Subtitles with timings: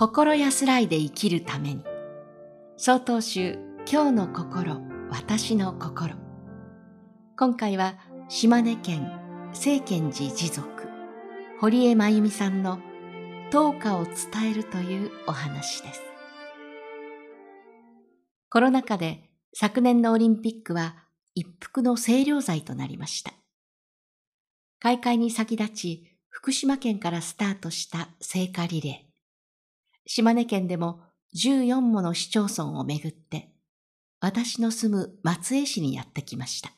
[0.00, 1.82] 心安らいで生きるために。
[2.76, 6.14] 総統集今日の心、私の心。
[7.36, 7.96] 今回は
[8.28, 9.10] 島根県
[9.52, 10.68] 聖賢寺持続、
[11.60, 12.78] 堀江真由美さんの
[13.50, 16.00] 祷歌を伝えるというお話です。
[18.50, 20.94] コロナ禍で昨年のオリンピックは
[21.34, 23.32] 一服の清涼剤となりました。
[24.78, 29.07] 開会に先立ち、福島県からスタートした聖火リレー。
[30.10, 31.00] 島根県でも
[31.36, 33.52] 14もの市町村をめぐって、
[34.20, 36.72] 私の住む松江市にやってきました。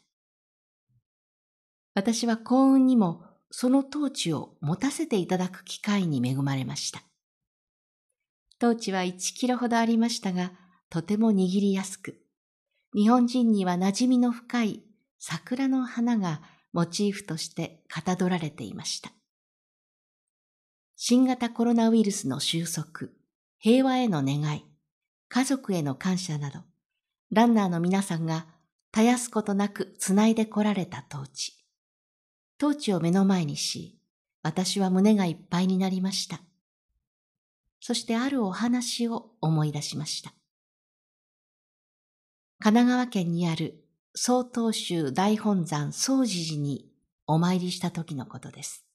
[1.95, 7.03] 私は幸運にもその統治を持たせていただく機会に恵まれました。
[8.61, 10.51] 統治は1キロほどありましたが、
[10.91, 12.21] とても握りやすく、
[12.97, 14.83] 日本人には馴染みの深い
[15.21, 19.13] 桜の花がモチーフとしてかたどられていました。
[20.97, 23.09] 新型コロナウイルスの収束、
[23.63, 24.65] 平和への願い、
[25.29, 26.61] 家族への感謝など、
[27.31, 28.47] ランナーの皆さんが
[28.91, 31.53] 絶やすことなくつないでこられた統治。
[32.59, 33.99] 統治を目の前にし、
[34.43, 36.41] 私は胸がいっぱいになりました。
[37.81, 40.33] そしてあるお話を思い出しました。
[42.61, 46.91] 神奈川県にある曹洞宗大本山総持寺に
[47.27, 48.87] お参りした時のことです。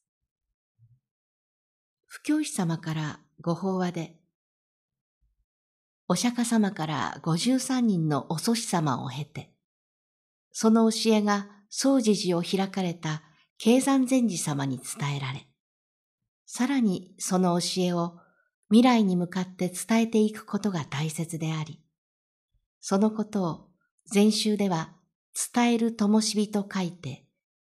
[2.08, 4.25] 不教師様からご法話で、
[6.08, 9.52] お釈迦様から五十三人のお祖師様を経て、
[10.52, 13.23] その教えが総持寺を開かれた
[13.58, 15.47] 経山禅師様に伝えられ、
[16.45, 18.20] さらにその教えを
[18.70, 21.81] 未来に向かって伝えていくことが大切であり、
[22.80, 23.67] そのことを
[24.06, 24.94] 禅宗では
[25.53, 27.25] 伝える灯火と書いて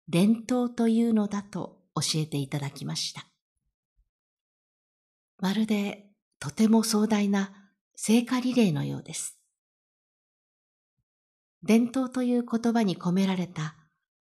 [0.10, 3.28] 伝統というのだと教えていただきました。
[5.40, 6.08] まるで
[6.40, 7.63] とても壮大な
[7.96, 9.38] 聖火リレーのようです。
[11.62, 13.76] 伝統という言葉に込められた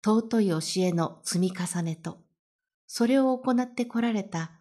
[0.04, 2.18] 尊い教えの積み重ねと、
[2.86, 4.52] それを行ってこられた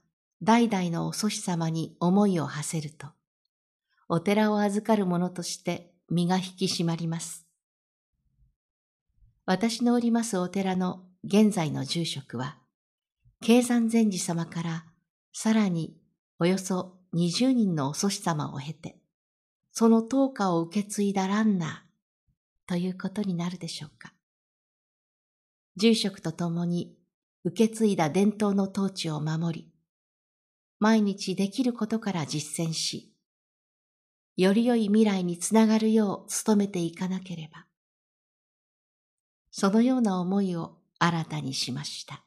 [0.42, 3.08] 代々のお祖師様に思いを馳せると、
[4.10, 7.46] お寺を預かる者として身が引き締まります。
[9.46, 12.58] 私のおりますお寺の現在の住職は、
[13.42, 14.86] 経山禅師様から
[15.32, 15.96] さらに
[16.40, 18.98] およそ20人のお祖師様を経て、
[19.72, 24.14] その灯火を受け継いだランナーということになるでしょうか。
[25.78, 26.96] 住職と共に
[27.44, 29.72] 受け継いだ伝統の統治を守り、
[30.80, 33.14] 毎日できることから実践し、
[34.36, 37.66] より良い未来につながるよう努めていかなければ。
[39.52, 42.26] そのような思いを新たにしました。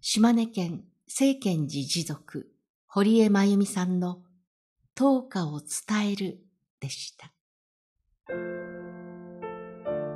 [0.00, 2.49] 島根県聖賢寺持続、
[2.92, 4.18] 堀江真由美さんの
[4.96, 6.40] 祷歌を伝える
[6.80, 7.32] でした。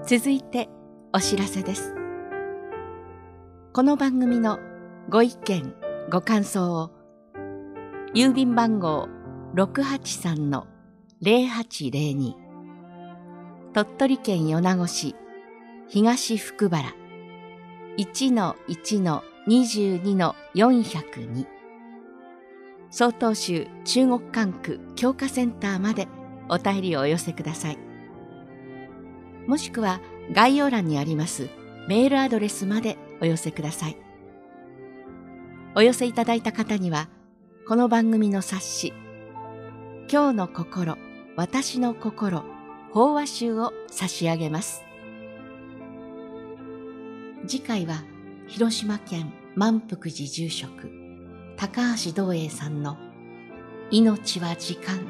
[0.04, 0.68] 続いて
[1.12, 1.94] お知らせです。
[3.72, 4.58] この番組の
[5.08, 5.72] ご意見、
[6.10, 6.90] ご感想を
[8.12, 9.08] 郵便番号
[9.54, 12.34] 683-0802
[13.72, 15.14] 鳥取県米子市
[15.86, 16.92] 東福原
[17.98, 21.53] 1-1-1 22-402
[22.96, 26.06] 曹洞宗中国管区教化センターまで
[26.48, 27.78] お便りをお寄せください。
[29.48, 30.00] もしくは
[30.30, 31.48] 概要欄にあります
[31.88, 33.96] メールアドレスまでお寄せください。
[35.74, 37.08] お寄せいただいた方には
[37.66, 38.92] この番組の冊子
[40.08, 40.96] 「今日の心
[41.34, 42.44] 私の心
[42.92, 44.84] 法話集」を差し上げます。
[47.48, 48.04] 次回は
[48.46, 51.03] 「広島県満福寺住職。
[51.56, 52.98] 高橋道英さんの
[53.90, 55.06] 命は時間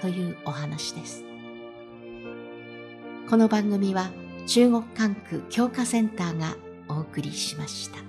[0.00, 1.24] というお話です。
[3.28, 4.10] この番組は
[4.46, 6.56] 中国管区教化センターが
[6.88, 8.07] お送りしました。